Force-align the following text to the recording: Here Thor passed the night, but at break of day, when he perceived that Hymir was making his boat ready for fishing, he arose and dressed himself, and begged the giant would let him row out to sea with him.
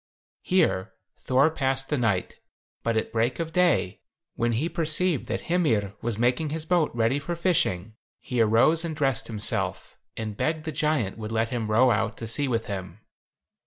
Here 0.41 0.93
Thor 1.19 1.51
passed 1.51 1.89
the 1.89 1.97
night, 1.99 2.39
but 2.81 2.97
at 2.97 3.11
break 3.11 3.37
of 3.39 3.53
day, 3.53 4.01
when 4.33 4.53
he 4.53 4.67
perceived 4.67 5.27
that 5.27 5.41
Hymir 5.41 5.93
was 6.01 6.17
making 6.17 6.49
his 6.49 6.65
boat 6.65 6.89
ready 6.95 7.19
for 7.19 7.35
fishing, 7.35 7.93
he 8.19 8.41
arose 8.41 8.83
and 8.83 8.95
dressed 8.95 9.27
himself, 9.27 9.95
and 10.17 10.35
begged 10.35 10.65
the 10.65 10.71
giant 10.71 11.19
would 11.19 11.31
let 11.31 11.49
him 11.49 11.69
row 11.69 11.91
out 11.91 12.17
to 12.17 12.27
sea 12.27 12.47
with 12.47 12.65
him. 12.65 13.01